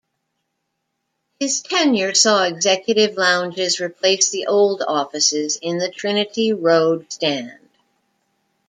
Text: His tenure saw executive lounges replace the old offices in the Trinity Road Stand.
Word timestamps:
His 1.39 1.61
tenure 1.61 2.15
saw 2.15 2.45
executive 2.45 3.17
lounges 3.17 3.79
replace 3.79 4.31
the 4.31 4.47
old 4.47 4.81
offices 4.81 5.57
in 5.61 5.77
the 5.77 5.89
Trinity 5.89 6.53
Road 6.53 7.05
Stand. 7.13 7.69